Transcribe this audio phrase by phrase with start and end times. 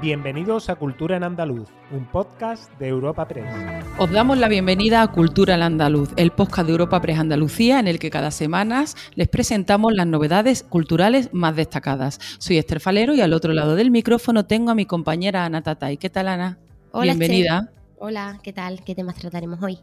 [0.00, 3.52] Bienvenidos a Cultura en Andaluz, un podcast de Europa Press.
[3.98, 7.88] Os damos la bienvenida a Cultura en Andaluz, el podcast de Europa Press Andalucía en
[7.88, 8.84] el que cada semana
[9.16, 12.20] les presentamos las novedades culturales más destacadas.
[12.38, 15.96] Soy Esther Falero y al otro lado del micrófono tengo a mi compañera Ana Tatay.
[15.96, 16.58] ¿Qué tal, Ana?
[16.92, 17.58] Hola, Bienvenida.
[17.64, 17.82] Esther.
[17.98, 18.84] Hola, ¿qué tal?
[18.84, 19.80] ¿Qué temas trataremos hoy?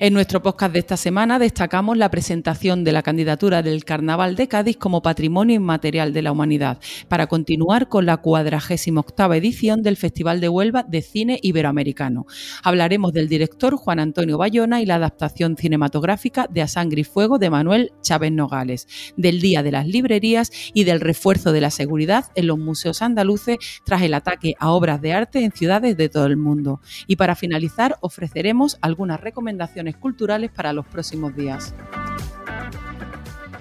[0.00, 4.48] En nuestro podcast de esta semana destacamos la presentación de la candidatura del Carnaval de
[4.48, 10.40] Cádiz como Patrimonio Inmaterial de la Humanidad, para continuar con la 48 edición del Festival
[10.40, 12.26] de Huelva de Cine Iberoamericano.
[12.62, 17.38] Hablaremos del director Juan Antonio Bayona y la adaptación cinematográfica de A Sangre y Fuego
[17.38, 22.26] de Manuel Chávez Nogales, del Día de las Librerías y del refuerzo de la seguridad
[22.34, 26.26] en los museos andaluces tras el ataque a obras de arte en ciudades de todo
[26.26, 26.80] el mundo.
[27.06, 31.74] Y para finalizar ofreceremos algunas recomendaciones culturales para los próximos días.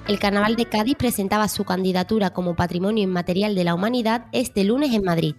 [0.07, 4.93] El Carnaval de Cádiz presentaba su candidatura como Patrimonio Inmaterial de la Humanidad este lunes
[4.93, 5.35] en Madrid.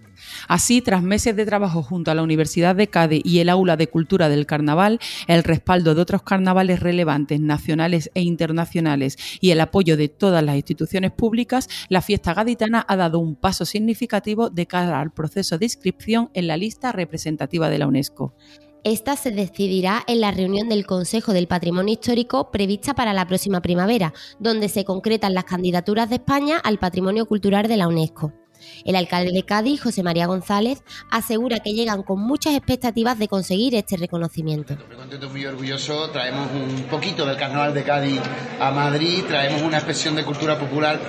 [0.47, 3.87] Así, tras meses de trabajo junto a la Universidad de Cádiz y el Aula de
[3.87, 9.97] Cultura del Carnaval, el respaldo de otros carnavales relevantes nacionales e internacionales y el apoyo
[9.97, 15.01] de todas las instituciones públicas, la fiesta gaditana ha dado un paso significativo de cara
[15.01, 18.35] al proceso de inscripción en la lista representativa de la UNESCO.
[18.85, 23.61] Esta se decidirá en la reunión del Consejo del Patrimonio Histórico prevista para la próxima
[23.61, 28.31] primavera, donde se concretan las candidaturas de España al Patrimonio Cultural de la UNESCO.
[28.85, 33.75] El alcalde de Cádiz, José María González, asegura que llegan con muchas expectativas de conseguir
[33.75, 34.75] este reconocimiento.
[34.87, 36.09] Muy contento, muy orgulloso.
[36.11, 38.21] Traemos un poquito del Carnaval de Cádiz
[38.59, 40.99] a Madrid, traemos una expresión de cultura popular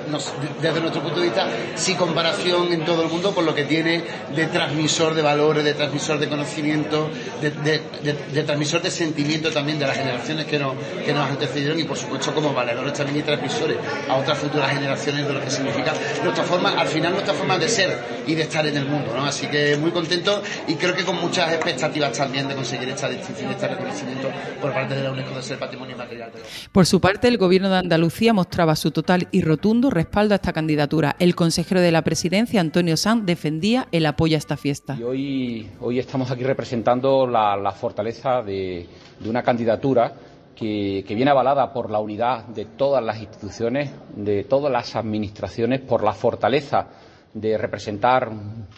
[0.61, 4.03] desde nuestro punto de vista sin comparación en todo el mundo por lo que tiene
[4.35, 9.87] de transmisor de valores, de transmisor de conocimiento, de, de, transmisor de sentimiento también de
[9.87, 13.77] las generaciones que nos, que nos antecedieron y por supuesto como valedores también y transmisores
[14.09, 15.93] a otras futuras generaciones de lo que significa
[16.23, 19.25] nuestra forma, al final nuestra forma de ser y de estar en el mundo, ¿no?
[19.25, 23.51] Así que muy contento y creo que con muchas expectativas también de conseguir esta distinción,
[23.51, 24.29] este reconocimiento
[24.61, 26.31] por parte de la UNESCO de ser patrimonio inmaterial.
[26.71, 30.53] Por su parte, el Gobierno de Andalucía mostraba su total y rotundo respaldo a esta
[30.53, 31.17] candidatura.
[31.19, 34.97] El consejero de la Presidencia, Antonio Sanz, defendía el apoyo a esta fiesta.
[35.01, 38.87] Y hoy, hoy estamos aquí representando la, la fortaleza de,
[39.19, 40.13] de una candidatura
[40.55, 45.81] que, que, viene avalada por la unidad de todas las instituciones, de todas las administraciones,
[45.81, 46.87] por la fortaleza
[47.35, 48.31] de representar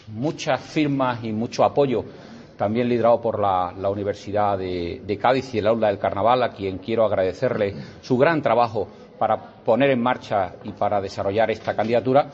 [0.09, 2.05] muchas firmas y mucho apoyo,
[2.57, 6.79] también liderado por la, Universidad de, de, Cádiz y el Aula del Carnaval, a quien
[6.79, 12.29] quiero agradecerle su gran trabajo para poner en marcha y para desarrollar esta candidatura.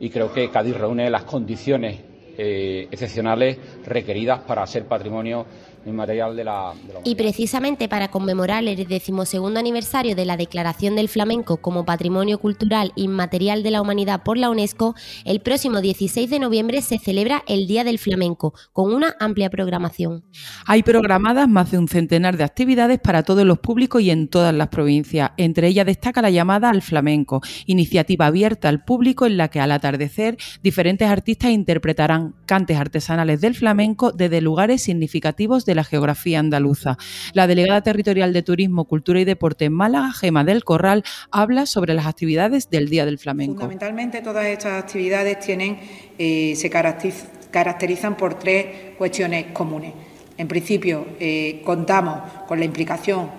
[0.00, 2.00] Y creo que Cádiz reúne las condiciones
[2.36, 5.46] eh, excepcionales requeridas para ser patrimonio
[5.86, 10.96] inmaterial de la, de la Y precisamente para conmemorar el decimosegundo aniversario de la declaración
[10.96, 16.30] del flamenco como Patrimonio Cultural Inmaterial de la Humanidad por la UNESCO, el próximo 16
[16.30, 20.24] de noviembre se celebra el Día del Flamenco, con una amplia programación.
[20.66, 24.54] Hay programadas más de un centenar de actividades para todos los públicos y en todas
[24.54, 25.32] las provincias.
[25.36, 29.72] Entre ellas destaca la llamada al flamenco, iniciativa abierta al público en la que al
[29.72, 36.96] atardecer diferentes artistas interpretarán cantes artesanales del flamenco desde lugares significativos de la geografía andaluza.
[37.32, 41.94] La delegada territorial de Turismo, Cultura y Deporte en Málaga, Gema del Corral, habla sobre
[41.94, 43.54] las actividades del Día del Flamenco.
[43.54, 45.78] Fundamentalmente todas estas actividades tienen,
[46.18, 49.92] eh, se caracterizan por tres cuestiones comunes.
[50.36, 52.18] En principio, eh, contamos
[52.48, 53.30] con la implicación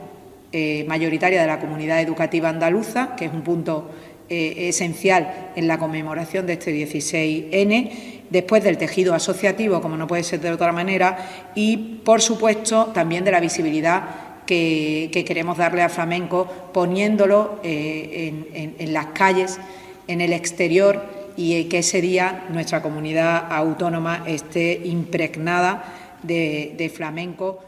[0.51, 3.91] eh, mayoritaria de la comunidad educativa andaluza, que es un punto
[4.28, 10.40] esencial en la conmemoración de este 16N después del tejido asociativo, como no puede ser
[10.41, 14.03] de otra manera, y, por supuesto, también de la visibilidad
[14.46, 19.59] que, que queremos darle al flamenco, poniéndolo eh, en, las calles,
[20.08, 25.84] en el exterior, y que ese día nuestra comunidad autónoma esté impregnada
[26.24, 27.59] de, de flamenco.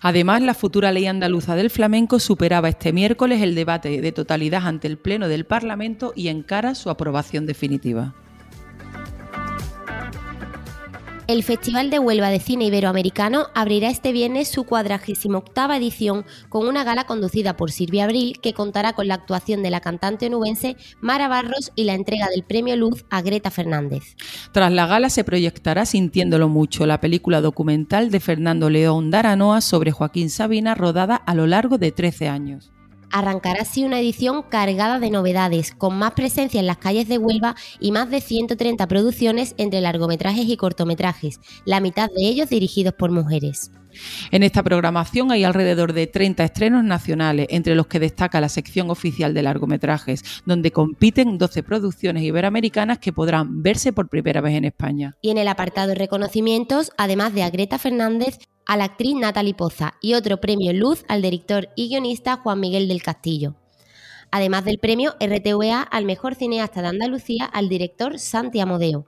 [0.00, 4.88] Además, la futura ley andaluza del flamenco superaba este miércoles el debate de totalidad ante
[4.88, 8.14] el Pleno del Parlamento y encara su aprobación definitiva.
[11.30, 16.82] El Festival de Huelva de Cine Iberoamericano abrirá este viernes su 48 edición con una
[16.82, 21.28] gala conducida por Silvia Abril que contará con la actuación de la cantante onubense Mara
[21.28, 24.16] Barros y la entrega del premio Luz a Greta Fernández.
[24.50, 29.92] Tras la gala se proyectará Sintiéndolo mucho, la película documental de Fernando León Daranoa sobre
[29.92, 32.72] Joaquín Sabina rodada a lo largo de 13 años
[33.10, 37.56] arrancará así una edición cargada de novedades, con más presencia en las calles de Huelva
[37.78, 43.10] y más de 130 producciones entre largometrajes y cortometrajes, la mitad de ellos dirigidos por
[43.10, 43.72] mujeres.
[44.30, 48.90] En esta programación hay alrededor de 30 estrenos nacionales, entre los que destaca la sección
[48.90, 54.64] oficial de largometrajes, donde compiten 12 producciones iberoamericanas que podrán verse por primera vez en
[54.64, 55.16] España.
[55.20, 59.54] Y en el apartado de reconocimientos, además de a Greta Fernández, a la actriz Natalie
[59.54, 63.56] Poza y otro premio Luz al director y guionista Juan Miguel del Castillo.
[64.30, 69.06] Además del premio RTVA al mejor cineasta de Andalucía al director Santi Amodeo.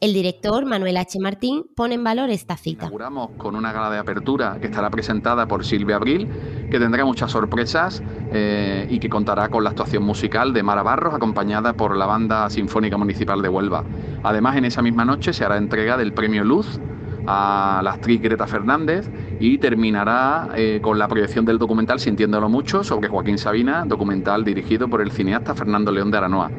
[0.00, 1.18] El director Manuel H.
[1.20, 2.86] Martín pone en valor esta cita.
[2.86, 6.26] Inauguramos con una gala de apertura que estará presentada por Silvia Abril,
[6.70, 8.02] que tendrá muchas sorpresas
[8.32, 12.48] eh, y que contará con la actuación musical de Mara Barros, acompañada por la Banda
[12.48, 13.84] Sinfónica Municipal de Huelva.
[14.22, 16.80] Además, en esa misma noche se hará entrega del premio Luz
[17.26, 22.82] a la actriz Greta Fernández y terminará eh, con la proyección del documental Sintiéndolo Mucho
[22.84, 26.50] sobre Joaquín Sabina, documental dirigido por el cineasta Fernando León de Aranoa.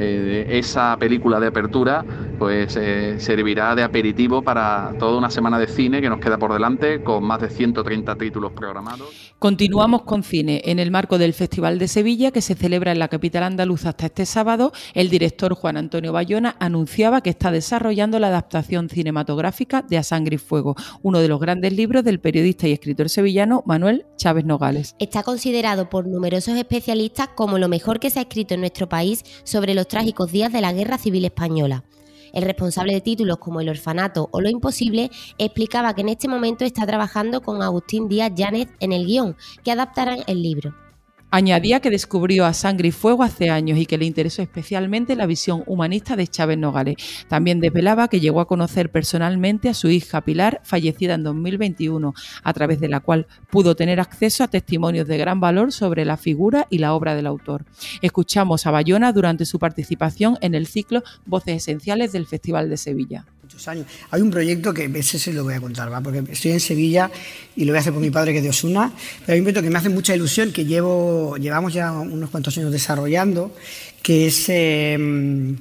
[0.00, 2.04] Eh, esa película de apertura
[2.38, 6.52] pues eh, servirá de aperitivo para toda una semana de cine que nos queda por
[6.52, 9.34] delante con más de 130 títulos programados.
[9.38, 10.62] Continuamos con cine.
[10.64, 14.06] En el marco del Festival de Sevilla, que se celebra en la capital andaluza hasta
[14.06, 19.98] este sábado, el director Juan Antonio Bayona anunciaba que está desarrollando la adaptación cinematográfica de
[19.98, 24.06] A Sangre y Fuego, uno de los grandes libros del periodista y escritor sevillano Manuel
[24.16, 24.94] Chávez Nogales.
[24.98, 29.24] Está considerado por numerosos especialistas como lo mejor que se ha escrito en nuestro país
[29.44, 31.84] sobre los trágicos días de la Guerra Civil Española.
[32.32, 36.64] El responsable de títulos como El Orfanato o Lo Imposible explicaba que en este momento
[36.64, 40.87] está trabajando con Agustín Díaz Llanes en el guion, que adaptarán el libro.
[41.30, 45.26] Añadía que descubrió a Sangre y Fuego hace años y que le interesó especialmente la
[45.26, 46.96] visión humanista de Chávez Nogales.
[47.28, 52.52] También desvelaba que llegó a conocer personalmente a su hija Pilar, fallecida en 2021, a
[52.54, 56.66] través de la cual pudo tener acceso a testimonios de gran valor sobre la figura
[56.70, 57.66] y la obra del autor.
[58.00, 63.26] Escuchamos a Bayona durante su participación en el ciclo Voces Esenciales del Festival de Sevilla
[63.66, 63.86] años.
[64.10, 66.00] Hay un proyecto que ese se lo voy a contar, ¿va?
[66.00, 67.10] porque estoy en Sevilla
[67.56, 69.44] y lo voy a hacer por mi padre que es de Osuna, pero hay un
[69.44, 73.54] proyecto que me hace mucha ilusión, que llevo, llevamos ya unos cuantos años desarrollando,
[74.02, 75.56] que es em,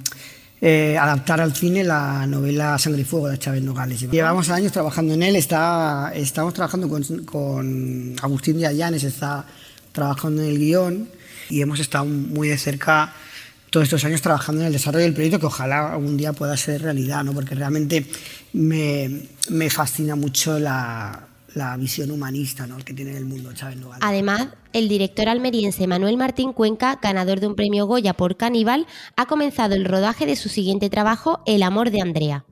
[0.62, 4.02] eh, adaptar al cine la novela Sangre y Fuego de Chávez Nogales.
[4.12, 9.46] Llevamos años trabajando en él, está, estamos trabajando con, con Agustín Yayanes, está
[9.92, 11.10] trabajando en el guion
[11.50, 13.14] y hemos estado muy de cerca
[13.70, 16.82] todos estos años trabajando en el desarrollo del proyecto que ojalá algún día pueda ser
[16.82, 17.34] realidad, ¿no?
[17.34, 18.06] porque realmente
[18.54, 22.78] me, me fascina mucho la, la visión humanista ¿no?
[22.78, 24.04] que tiene el mundo Chávez Nogales.
[24.06, 29.26] Además, el director almeriense Manuel Martín Cuenca, ganador de un premio Goya por Caníbal, ha
[29.26, 32.46] comenzado el rodaje de su siguiente trabajo, El amor de Andrea.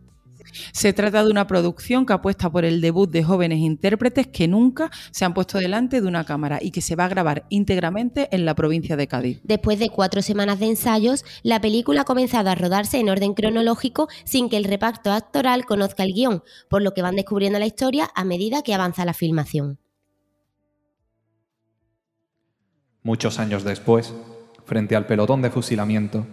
[0.71, 4.91] Se trata de una producción que apuesta por el debut de jóvenes intérpretes que nunca
[5.11, 8.45] se han puesto delante de una cámara y que se va a grabar íntegramente en
[8.45, 9.39] la provincia de Cádiz.
[9.43, 14.07] Después de cuatro semanas de ensayos, la película ha comenzado a rodarse en orden cronológico
[14.23, 18.09] sin que el reparto actoral conozca el guion, por lo que van descubriendo la historia
[18.15, 19.79] a medida que avanza la filmación.
[23.03, 24.13] Muchos años después,
[24.65, 26.25] frente al pelotón de fusilamiento,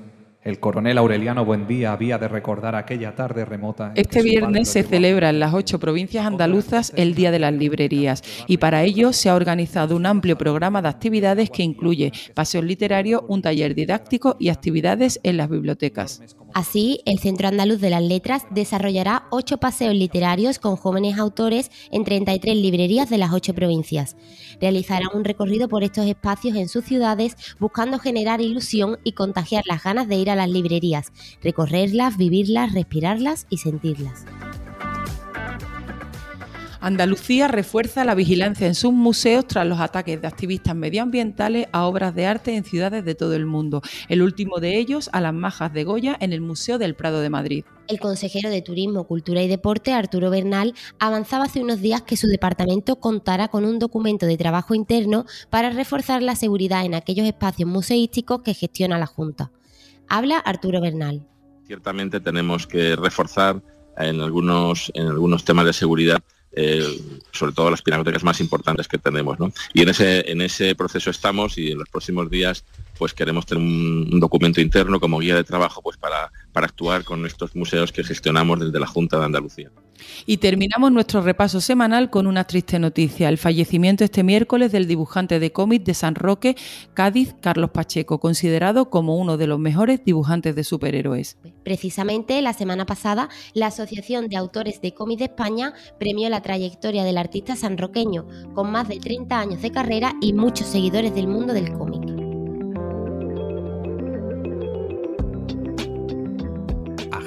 [0.44, 3.93] el coronel Aureliano Buendía había de recordar aquella tarde remota.
[3.94, 8.56] Este viernes se celebra en las ocho provincias andaluzas el Día de las Librerías y
[8.56, 13.43] para ello se ha organizado un amplio programa de actividades que incluye paseos literarios, un
[13.43, 16.21] taller didáctico y actividades en las bibliotecas.
[16.55, 22.05] Así, el Centro Andaluz de las Letras desarrollará ocho paseos literarios con jóvenes autores en
[22.05, 24.17] 33 librerías de las ocho provincias.
[24.61, 29.83] Realizarán un recorrido por estos espacios en sus ciudades buscando generar ilusión y contagiar las
[29.83, 31.13] ganas de ir a las librerías,
[31.43, 34.25] recorrerlas, vivirlas, respirarlas y sentirlas.
[36.82, 42.12] Andalucía refuerza la vigilancia en sus museos tras los ataques de activistas medioambientales a obras
[42.12, 43.82] de arte en ciudades de todo el mundo.
[44.08, 47.31] El último de ellos a las majas de Goya en el Museo del Prado de
[47.31, 47.65] Madrid.
[47.86, 52.27] El consejero de Turismo, Cultura y Deporte, Arturo Bernal, avanzaba hace unos días que su
[52.27, 57.70] departamento contará con un documento de trabajo interno para reforzar la seguridad en aquellos espacios
[57.70, 59.53] museísticos que gestiona la Junta.
[60.08, 61.24] Habla Arturo Bernal.
[61.65, 63.62] Ciertamente tenemos que reforzar
[63.98, 66.19] en algunos, en algunos temas de seguridad
[66.55, 69.39] eh, sobre todo las pinacotecas más importantes que tenemos.
[69.39, 69.53] ¿no?
[69.73, 72.65] Y en ese, en ese proceso estamos y en los próximos días
[72.99, 77.27] pues queremos tener un, documento interno como guía de trabajo pues para, para actuar con
[77.27, 79.71] estos museos que gestionamos desde la Junta de Andalucía.
[80.27, 85.39] Y terminamos nuestro repaso semanal con una triste noticia, el fallecimiento este miércoles del dibujante
[85.39, 86.56] de cómic de San Roque,
[86.94, 91.39] Cádiz, Carlos Pacheco, considerado como uno de los mejores dibujantes de superhéroes.
[91.65, 97.05] Precisamente la semana pasada, la Asociación de Autores de Cómic de España premió la trayectoria
[97.05, 101.53] del artista sanroqueño, con más de 30 años de carrera y muchos seguidores del mundo
[101.53, 102.02] del cómic.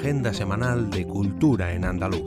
[0.06, 2.22] Agenda semanal de cultura en andaluz.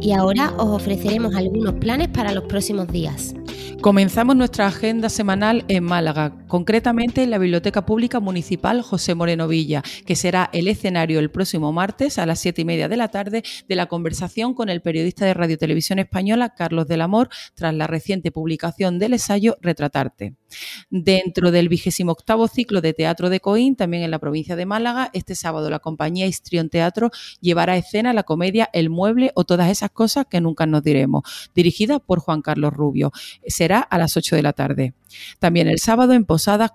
[0.00, 3.34] Y ahora os ofreceremos algunos planes para los próximos días.
[3.80, 9.82] Comenzamos nuestra agenda semanal en Málaga, concretamente en la Biblioteca Pública Municipal José Moreno Villa,
[10.04, 13.42] que será el escenario el próximo martes a las siete y media de la tarde
[13.66, 17.86] de la conversación con el periodista de Radio Televisión Española Carlos del Amor tras la
[17.86, 20.34] reciente publicación del ensayo Retratarte.
[20.90, 25.08] Dentro del vigésimo octavo ciclo de Teatro de Coín, también en la provincia de Málaga,
[25.14, 29.70] este sábado la compañía Histrión Teatro llevará a escena la comedia El Mueble o todas
[29.70, 31.22] esas cosas que nunca nos diremos,
[31.54, 33.10] dirigida por Juan Carlos Rubio.
[33.46, 34.92] Será a las 8 de la tarde.
[35.38, 36.24] También el sábado en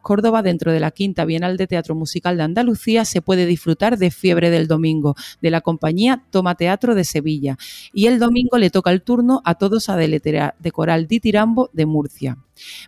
[0.01, 4.11] Córdoba, dentro de la Quinta Bienal de Teatro Musical de Andalucía, se puede disfrutar de
[4.11, 7.57] Fiebre del Domingo, de la compañía Toma Teatro de Sevilla.
[7.93, 11.69] Y el domingo le toca el turno a todos a Deletera de Coral Di Tirambo
[11.73, 12.37] de Murcia.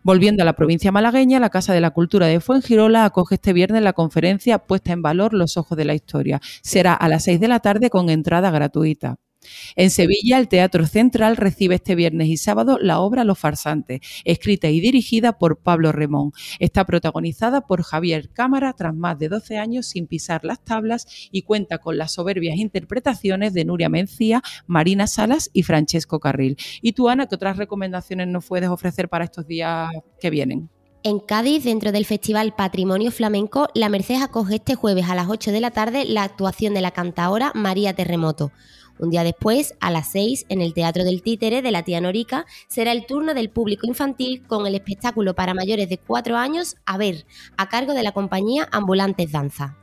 [0.03, 3.83] Volviendo a la provincia malagueña, la Casa de la Cultura de Fuengirola acoge este viernes
[3.83, 6.41] la conferencia Puesta en Valor los Ojos de la Historia.
[6.61, 9.17] Será a las 6 de la tarde con entrada gratuita.
[9.75, 14.69] En Sevilla, el Teatro Central recibe este viernes y sábado la obra Los Farsantes, escrita
[14.69, 16.31] y dirigida por Pablo Remón.
[16.59, 21.43] Está protagonizada por Javier Cámara tras más de 12 años sin pisar las tablas y
[21.43, 26.57] cuenta con las soberbias interpretaciones de Nuria Mencía, Marina Salas y Francesco Carril.
[26.81, 29.89] ¿Y tú, Ana, qué otras recomendaciones nos puedes ofrecer para estos días
[30.19, 30.69] que vienen?
[31.01, 35.53] En Cádiz, dentro del Festival Patrimonio Flamenco, la Merced acoge este jueves a las 8
[35.53, 38.51] de la tarde la actuación de la cantaora María Terremoto.
[38.99, 42.45] Un día después, a las 6, en el Teatro del Títere de la Tía Norica,
[42.67, 46.97] será el turno del público infantil con el espectáculo para mayores de 4 años a
[46.97, 47.25] ver,
[47.55, 49.77] a cargo de la compañía Ambulantes Danza.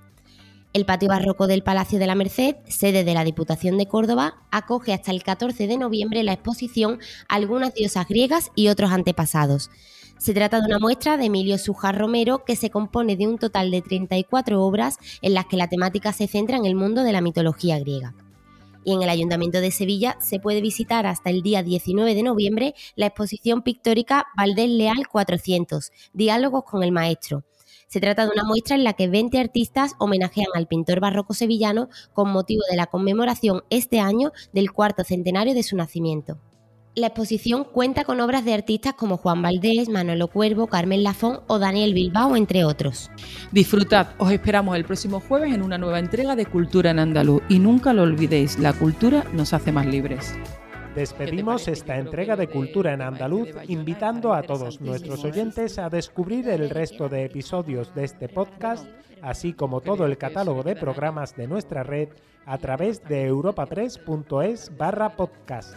[0.75, 4.93] El patio barroco del Palacio de la Merced, sede de la Diputación de Córdoba, acoge
[4.93, 9.71] hasta el 14 de noviembre la exposición Algunas diosas griegas y otros antepasados.
[10.19, 13.71] Se trata de una muestra de Emilio Sujar Romero que se compone de un total
[13.71, 17.23] de 34 obras en las que la temática se centra en el mundo de la
[17.23, 18.15] mitología griega
[18.87, 22.75] y en el Ayuntamiento de Sevilla se puede visitar hasta el día 19 de noviembre
[22.95, 27.45] la exposición pictórica Valdés Leal 400, Diálogos con el Maestro.
[27.89, 31.89] Se trata de una muestra en la que 20 artistas homenajean al pintor barroco sevillano
[32.13, 36.39] con motivo de la conmemoración este año del cuarto centenario de su nacimiento.
[36.97, 41.59] La exposición cuenta con obras de artistas como Juan Valdés, Manolo Cuervo, Carmen Lafón o
[41.59, 43.11] Daniel Bilbao, entre otros.
[43.53, 47.59] Disfrutad, os esperamos el próximo jueves en una nueva entrega de Cultura en Andaluz y
[47.59, 50.35] nunca lo olvidéis, la cultura nos hace más libres.
[50.95, 56.71] Despedimos esta entrega de Cultura en Andaluz invitando a todos nuestros oyentes a descubrir el
[56.71, 58.87] resto de episodios de este podcast,
[59.21, 62.09] así como todo el catálogo de programas de nuestra red
[62.47, 65.77] a través de europa3.es barra podcast.